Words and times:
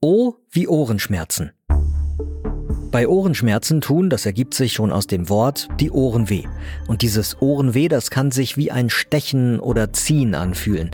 O 0.00 0.34
wie 0.48 0.68
Ohrenschmerzen. 0.68 1.50
Bei 2.92 3.08
Ohrenschmerzen 3.08 3.80
tun, 3.80 4.10
das 4.10 4.26
ergibt 4.26 4.54
sich 4.54 4.72
schon 4.72 4.92
aus 4.92 5.08
dem 5.08 5.28
Wort, 5.28 5.66
die 5.80 5.90
Ohren 5.90 6.30
weh. 6.30 6.44
Und 6.86 7.02
dieses 7.02 7.42
Ohrenweh, 7.42 7.88
das 7.88 8.08
kann 8.08 8.30
sich 8.30 8.56
wie 8.56 8.70
ein 8.70 8.90
Stechen 8.90 9.58
oder 9.58 9.92
Ziehen 9.92 10.36
anfühlen. 10.36 10.92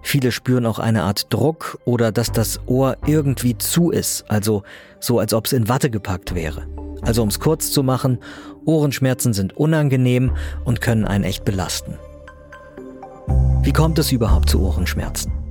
Viele 0.00 0.32
spüren 0.32 0.64
auch 0.64 0.78
eine 0.78 1.02
Art 1.02 1.30
Druck 1.34 1.78
oder 1.84 2.12
dass 2.12 2.32
das 2.32 2.58
Ohr 2.64 2.96
irgendwie 3.04 3.58
zu 3.58 3.90
ist, 3.90 4.24
also 4.30 4.62
so 5.00 5.18
als 5.18 5.34
ob 5.34 5.44
es 5.44 5.52
in 5.52 5.68
Watte 5.68 5.90
gepackt 5.90 6.34
wäre. 6.34 6.66
Also 7.02 7.22
um 7.22 7.28
es 7.28 7.40
kurz 7.40 7.70
zu 7.72 7.82
machen, 7.82 8.20
Ohrenschmerzen 8.64 9.34
sind 9.34 9.54
unangenehm 9.54 10.32
und 10.64 10.80
können 10.80 11.04
einen 11.04 11.24
echt 11.24 11.44
belasten. 11.44 11.98
Wie 13.62 13.72
kommt 13.72 13.98
es 13.98 14.12
überhaupt 14.12 14.48
zu 14.48 14.62
Ohrenschmerzen? 14.62 15.45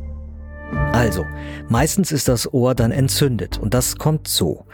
Also, 0.95 1.25
meistens 1.67 2.13
ist 2.13 2.29
das 2.29 2.53
Ohr 2.53 2.73
dann 2.73 2.91
entzündet 2.91 3.57
und 3.57 3.73
das 3.73 3.97
kommt 3.97 4.29
so. 4.29 4.65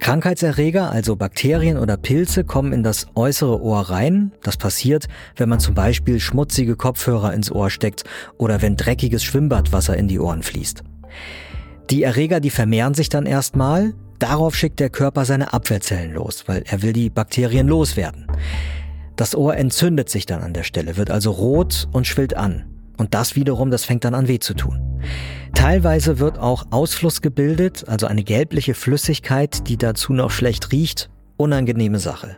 Krankheitserreger, 0.00 0.90
also 0.90 1.16
Bakterien 1.16 1.78
oder 1.78 1.96
Pilze, 1.96 2.44
kommen 2.44 2.74
in 2.74 2.82
das 2.82 3.06
äußere 3.14 3.58
Ohr 3.62 3.80
rein. 3.80 4.32
Das 4.42 4.58
passiert, 4.58 5.06
wenn 5.36 5.48
man 5.48 5.60
zum 5.60 5.74
Beispiel 5.74 6.20
schmutzige 6.20 6.76
Kopfhörer 6.76 7.32
ins 7.32 7.50
Ohr 7.50 7.70
steckt 7.70 8.04
oder 8.36 8.60
wenn 8.60 8.76
dreckiges 8.76 9.24
Schwimmbadwasser 9.24 9.96
in 9.96 10.08
die 10.08 10.20
Ohren 10.20 10.42
fließt. 10.42 10.82
Die 11.88 12.02
Erreger, 12.02 12.40
die 12.40 12.50
vermehren 12.50 12.92
sich 12.92 13.08
dann 13.08 13.24
erstmal. 13.24 13.94
Darauf 14.18 14.54
schickt 14.54 14.78
der 14.78 14.90
Körper 14.90 15.24
seine 15.24 15.54
Abwehrzellen 15.54 16.12
los, 16.12 16.44
weil 16.48 16.64
er 16.66 16.82
will 16.82 16.92
die 16.92 17.08
Bakterien 17.08 17.66
loswerden. 17.66 18.26
Das 19.16 19.34
Ohr 19.34 19.56
entzündet 19.56 20.10
sich 20.10 20.26
dann 20.26 20.42
an 20.42 20.52
der 20.52 20.64
Stelle, 20.64 20.98
wird 20.98 21.10
also 21.10 21.30
rot 21.30 21.88
und 21.92 22.06
schwillt 22.06 22.36
an. 22.36 22.64
Und 22.98 23.14
das 23.14 23.36
wiederum, 23.36 23.70
das 23.70 23.86
fängt 23.86 24.04
dann 24.04 24.14
an 24.14 24.28
weh 24.28 24.38
zu 24.38 24.52
tun. 24.52 24.91
Teilweise 25.54 26.18
wird 26.18 26.38
auch 26.38 26.66
Ausfluss 26.70 27.20
gebildet, 27.20 27.84
also 27.86 28.06
eine 28.06 28.24
gelbliche 28.24 28.74
Flüssigkeit, 28.74 29.68
die 29.68 29.76
dazu 29.76 30.12
noch 30.12 30.30
schlecht 30.30 30.72
riecht. 30.72 31.10
Unangenehme 31.36 31.98
Sache. 31.98 32.36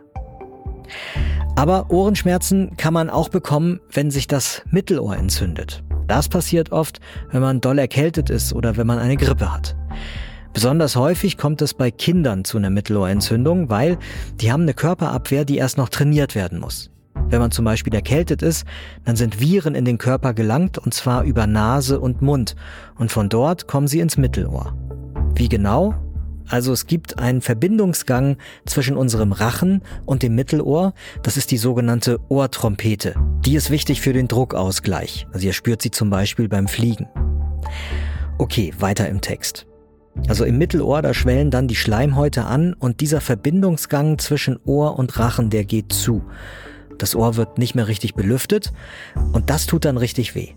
Aber 1.56 1.90
Ohrenschmerzen 1.90 2.76
kann 2.76 2.94
man 2.94 3.10
auch 3.10 3.28
bekommen, 3.28 3.80
wenn 3.90 4.10
sich 4.10 4.26
das 4.26 4.62
Mittelohr 4.70 5.16
entzündet. 5.16 5.82
Das 6.06 6.28
passiert 6.28 6.72
oft, 6.72 7.00
wenn 7.30 7.40
man 7.40 7.60
doll 7.60 7.78
erkältet 7.78 8.28
ist 8.28 8.52
oder 8.52 8.76
wenn 8.76 8.86
man 8.86 8.98
eine 8.98 9.16
Grippe 9.16 9.52
hat. 9.52 9.76
Besonders 10.52 10.94
häufig 10.94 11.36
kommt 11.36 11.62
es 11.62 11.74
bei 11.74 11.90
Kindern 11.90 12.44
zu 12.44 12.58
einer 12.58 12.70
Mittelohrentzündung, 12.70 13.70
weil 13.70 13.98
die 14.40 14.52
haben 14.52 14.62
eine 14.62 14.74
Körperabwehr, 14.74 15.44
die 15.44 15.56
erst 15.56 15.78
noch 15.78 15.88
trainiert 15.88 16.34
werden 16.34 16.60
muss. 16.60 16.90
Wenn 17.28 17.40
man 17.40 17.50
zum 17.50 17.64
Beispiel 17.64 17.94
erkältet 17.94 18.42
ist, 18.42 18.66
dann 19.04 19.16
sind 19.16 19.40
Viren 19.40 19.74
in 19.74 19.84
den 19.84 19.98
Körper 19.98 20.34
gelangt 20.34 20.78
und 20.78 20.94
zwar 20.94 21.24
über 21.24 21.46
Nase 21.46 22.00
und 22.00 22.22
Mund 22.22 22.54
und 22.96 23.10
von 23.10 23.28
dort 23.28 23.66
kommen 23.66 23.88
sie 23.88 24.00
ins 24.00 24.16
Mittelohr. 24.16 24.76
Wie 25.34 25.48
genau? 25.48 25.94
Also 26.46 26.72
es 26.72 26.86
gibt 26.86 27.18
einen 27.18 27.40
Verbindungsgang 27.40 28.36
zwischen 28.66 28.96
unserem 28.96 29.32
Rachen 29.32 29.82
und 30.04 30.22
dem 30.22 30.34
Mittelohr. 30.34 30.92
Das 31.22 31.36
ist 31.36 31.50
die 31.50 31.56
sogenannte 31.56 32.20
Ohrtrompete. 32.28 33.14
Die 33.44 33.54
ist 33.54 33.70
wichtig 33.70 34.00
für 34.00 34.12
den 34.12 34.28
Druckausgleich. 34.28 35.26
Also 35.32 35.46
ihr 35.46 35.54
spürt 35.54 35.80
sie 35.80 35.90
zum 35.90 36.10
Beispiel 36.10 36.48
beim 36.48 36.68
Fliegen. 36.68 37.08
Okay, 38.36 38.74
weiter 38.78 39.08
im 39.08 39.20
Text. 39.20 39.66
Also 40.28 40.44
im 40.44 40.58
Mittelohr, 40.58 41.02
da 41.02 41.14
schwellen 41.14 41.50
dann 41.50 41.66
die 41.66 41.74
Schleimhäute 41.74 42.44
an 42.44 42.74
und 42.74 43.00
dieser 43.00 43.20
Verbindungsgang 43.20 44.18
zwischen 44.18 44.58
Ohr 44.64 44.98
und 44.98 45.18
Rachen, 45.18 45.50
der 45.50 45.64
geht 45.64 45.92
zu. 45.92 46.22
Das 46.98 47.14
Ohr 47.14 47.36
wird 47.36 47.58
nicht 47.58 47.74
mehr 47.74 47.88
richtig 47.88 48.14
belüftet 48.14 48.72
und 49.32 49.50
das 49.50 49.66
tut 49.66 49.84
dann 49.84 49.96
richtig 49.96 50.34
weh. 50.34 50.50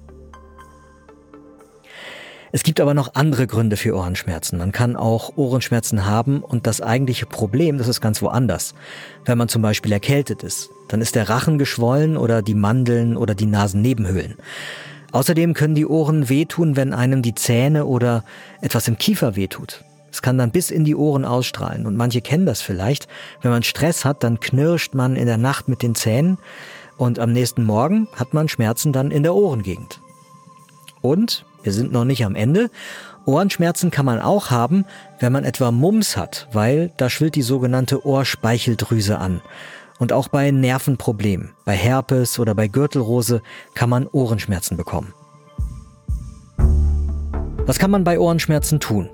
Es 2.51 2.63
gibt 2.63 2.79
aber 2.79 2.93
noch 2.93 3.13
andere 3.15 3.45
Gründe 3.45 3.75
für 3.75 3.95
Ohrenschmerzen. 3.95 4.57
Man 4.57 4.71
kann 4.71 4.95
auch 4.95 5.35
Ohrenschmerzen 5.35 6.05
haben 6.05 6.41
und 6.41 6.65
das 6.65 6.81
eigentliche 6.81 7.25
Problem, 7.25 7.77
das 7.77 7.87
ist 7.87 7.99
ganz 7.99 8.21
woanders. 8.21 8.73
Wenn 9.25 9.37
man 9.37 9.49
zum 9.49 9.61
Beispiel 9.61 9.91
erkältet 9.91 10.43
ist, 10.43 10.69
dann 10.87 11.01
ist 11.01 11.15
der 11.15 11.29
Rachen 11.29 11.57
geschwollen 11.57 12.15
oder 12.15 12.41
die 12.41 12.53
Mandeln 12.53 13.17
oder 13.17 13.35
die 13.35 13.45
Nasennebenhöhlen. 13.45 14.35
Außerdem 15.11 15.53
können 15.53 15.75
die 15.75 15.85
Ohren 15.85 16.29
wehtun, 16.29 16.75
wenn 16.75 16.93
einem 16.93 17.21
die 17.21 17.35
Zähne 17.35 17.85
oder 17.85 18.23
etwas 18.61 18.87
im 18.87 18.97
Kiefer 18.97 19.35
wehtut. 19.35 19.83
Es 20.17 20.23
kann 20.23 20.39
dann 20.39 20.49
bis 20.49 20.71
in 20.71 20.83
die 20.83 20.95
Ohren 20.95 21.25
ausstrahlen 21.25 21.85
und 21.85 21.95
manche 21.95 22.21
kennen 22.21 22.47
das 22.47 22.59
vielleicht. 22.59 23.07
Wenn 23.43 23.51
man 23.51 23.61
Stress 23.61 24.03
hat, 24.03 24.23
dann 24.23 24.39
knirscht 24.39 24.95
man 24.95 25.15
in 25.15 25.27
der 25.27 25.37
Nacht 25.37 25.67
mit 25.67 25.83
den 25.83 25.93
Zähnen 25.93 26.39
und 26.97 27.19
am 27.19 27.31
nächsten 27.31 27.63
Morgen 27.63 28.07
hat 28.15 28.33
man 28.33 28.49
Schmerzen 28.49 28.91
dann 28.91 29.11
in 29.11 29.21
der 29.21 29.35
Ohrengegend. 29.35 30.01
Und, 31.01 31.45
wir 31.61 31.71
sind 31.71 31.91
noch 31.91 32.03
nicht 32.03 32.25
am 32.25 32.33
Ende, 32.33 32.71
Ohrenschmerzen 33.25 33.91
kann 33.91 34.07
man 34.07 34.19
auch 34.19 34.49
haben, 34.49 34.85
wenn 35.19 35.31
man 35.31 35.43
etwa 35.43 35.69
Mumps 35.69 36.17
hat, 36.17 36.47
weil 36.51 36.91
da 36.97 37.11
schwillt 37.11 37.35
die 37.35 37.43
sogenannte 37.43 38.03
Ohrspeicheldrüse 38.03 39.19
an. 39.19 39.41
Und 39.99 40.13
auch 40.13 40.29
bei 40.29 40.49
Nervenproblemen, 40.49 41.51
bei 41.63 41.73
Herpes 41.73 42.39
oder 42.39 42.55
bei 42.55 42.67
Gürtelrose 42.67 43.43
kann 43.75 43.91
man 43.91 44.07
Ohrenschmerzen 44.07 44.77
bekommen. 44.77 45.13
Was 47.67 47.77
kann 47.77 47.91
man 47.91 48.03
bei 48.03 48.17
Ohrenschmerzen 48.17 48.79
tun? 48.79 49.11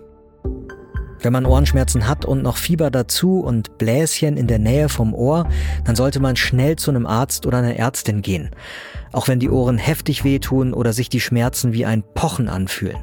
Wenn 1.23 1.31
man 1.31 1.45
Ohrenschmerzen 1.45 2.05
hat 2.07 2.25
und 2.25 2.43
noch 2.43 2.57
Fieber 2.57 2.91
dazu 2.91 3.39
und 3.39 3.77
Bläschen 3.77 4.35
in 4.35 4.47
der 4.47 4.59
Nähe 4.59 4.89
vom 4.89 5.13
Ohr, 5.13 5.47
dann 5.85 5.95
sollte 5.95 6.19
man 6.19 6.35
schnell 6.35 6.75
zu 6.75 6.91
einem 6.91 7.05
Arzt 7.05 7.45
oder 7.45 7.59
einer 7.59 7.77
Ärztin 7.77 8.21
gehen. 8.21 8.49
Auch 9.13 9.29
wenn 9.29 9.39
die 9.39 9.49
Ohren 9.49 9.77
heftig 9.77 10.25
wehtun 10.25 10.73
oder 10.73 10.91
sich 10.91 11.07
die 11.07 11.21
Schmerzen 11.21 11.71
wie 11.71 11.85
ein 11.85 12.03
Pochen 12.13 12.49
anfühlen. 12.49 12.97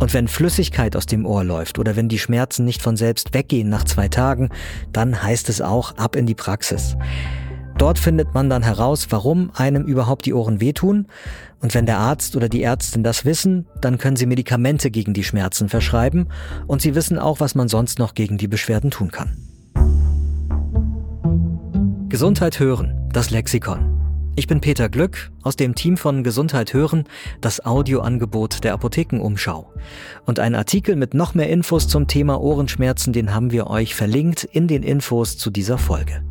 Und 0.00 0.12
wenn 0.14 0.26
Flüssigkeit 0.26 0.96
aus 0.96 1.06
dem 1.06 1.24
Ohr 1.24 1.44
läuft 1.44 1.78
oder 1.78 1.94
wenn 1.94 2.08
die 2.08 2.18
Schmerzen 2.18 2.64
nicht 2.64 2.82
von 2.82 2.96
selbst 2.96 3.34
weggehen 3.34 3.68
nach 3.68 3.84
zwei 3.84 4.08
Tagen, 4.08 4.48
dann 4.92 5.22
heißt 5.22 5.48
es 5.48 5.60
auch 5.60 5.96
ab 5.96 6.16
in 6.16 6.26
die 6.26 6.34
Praxis. 6.34 6.96
Dort 7.84 7.98
findet 7.98 8.32
man 8.32 8.48
dann 8.48 8.62
heraus, 8.62 9.08
warum 9.10 9.50
einem 9.52 9.84
überhaupt 9.84 10.24
die 10.24 10.32
Ohren 10.32 10.58
wehtun. 10.58 11.06
Und 11.60 11.74
wenn 11.74 11.84
der 11.84 11.98
Arzt 11.98 12.34
oder 12.34 12.48
die 12.48 12.62
Ärztin 12.62 13.02
das 13.02 13.26
wissen, 13.26 13.66
dann 13.82 13.98
können 13.98 14.16
sie 14.16 14.24
Medikamente 14.24 14.90
gegen 14.90 15.12
die 15.12 15.22
Schmerzen 15.22 15.68
verschreiben 15.68 16.28
und 16.66 16.80
sie 16.80 16.94
wissen 16.94 17.18
auch, 17.18 17.40
was 17.40 17.54
man 17.54 17.68
sonst 17.68 17.98
noch 17.98 18.14
gegen 18.14 18.38
die 18.38 18.48
Beschwerden 18.48 18.90
tun 18.90 19.10
kann. 19.10 19.36
Gesundheit 22.08 22.58
hören, 22.58 23.06
das 23.12 23.28
Lexikon. 23.28 24.32
Ich 24.34 24.46
bin 24.46 24.62
Peter 24.62 24.88
Glück 24.88 25.30
aus 25.42 25.56
dem 25.56 25.74
Team 25.74 25.98
von 25.98 26.24
Gesundheit 26.24 26.72
hören, 26.72 27.04
das 27.42 27.66
Audioangebot 27.66 28.64
der 28.64 28.72
Apothekenumschau. 28.72 29.70
Und 30.24 30.40
ein 30.40 30.54
Artikel 30.54 30.96
mit 30.96 31.12
noch 31.12 31.34
mehr 31.34 31.50
Infos 31.50 31.86
zum 31.86 32.06
Thema 32.06 32.40
Ohrenschmerzen, 32.40 33.12
den 33.12 33.34
haben 33.34 33.50
wir 33.52 33.66
euch 33.66 33.94
verlinkt 33.94 34.42
in 34.44 34.68
den 34.68 34.82
Infos 34.82 35.36
zu 35.36 35.50
dieser 35.50 35.76
Folge. 35.76 36.22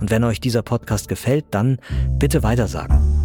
Und 0.00 0.10
wenn 0.10 0.24
euch 0.24 0.40
dieser 0.40 0.62
Podcast 0.62 1.08
gefällt, 1.08 1.46
dann 1.50 1.78
bitte 2.18 2.42
weitersagen. 2.42 3.18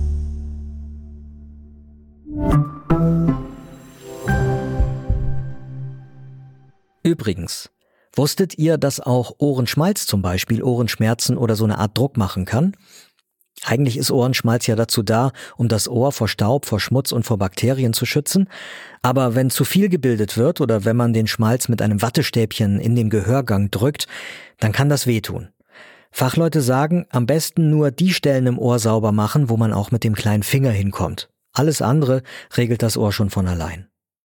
Übrigens, 7.03 7.69
wusstet 8.15 8.57
ihr, 8.57 8.77
dass 8.77 8.99
auch 8.99 9.33
Ohrenschmalz 9.37 10.07
zum 10.07 10.21
Beispiel 10.21 10.63
Ohrenschmerzen 10.63 11.37
oder 11.37 11.55
so 11.55 11.65
eine 11.65 11.77
Art 11.77 11.97
Druck 11.97 12.17
machen 12.17 12.45
kann? 12.45 12.75
Eigentlich 13.65 13.97
ist 13.97 14.11
Ohrenschmalz 14.11 14.67
ja 14.67 14.75
dazu 14.75 15.03
da, 15.03 15.31
um 15.57 15.67
das 15.67 15.87
Ohr 15.87 16.11
vor 16.11 16.27
Staub, 16.27 16.65
vor 16.65 16.79
Schmutz 16.79 17.11
und 17.11 17.23
vor 17.23 17.37
Bakterien 17.37 17.93
zu 17.93 18.05
schützen. 18.05 18.49
Aber 19.01 19.35
wenn 19.35 19.49
zu 19.49 19.63
viel 19.63 19.89
gebildet 19.89 20.37
wird 20.37 20.59
oder 20.59 20.85
wenn 20.85 20.97
man 20.97 21.13
den 21.13 21.27
Schmalz 21.27 21.69
mit 21.69 21.81
einem 21.81 22.01
Wattestäbchen 22.01 22.79
in 22.79 22.95
den 22.95 23.09
Gehörgang 23.09 23.69
drückt, 23.71 24.07
dann 24.59 24.71
kann 24.71 24.89
das 24.89 25.07
wehtun. 25.07 25.49
Fachleute 26.15 26.61
sagen, 26.61 27.07
am 27.09 27.25
besten 27.25 27.71
nur 27.71 27.89
die 27.89 28.13
Stellen 28.13 28.45
im 28.45 28.59
Ohr 28.59 28.77
sauber 28.77 29.11
machen, 29.11 29.49
wo 29.49 29.57
man 29.57 29.73
auch 29.73 29.89
mit 29.89 30.03
dem 30.03 30.13
kleinen 30.13 30.43
Finger 30.43 30.69
hinkommt. 30.69 31.27
Alles 31.53 31.81
andere 31.81 32.21
regelt 32.55 32.83
das 32.83 32.97
Ohr 32.97 33.11
schon 33.11 33.31
von 33.31 33.47
allein. 33.47 33.87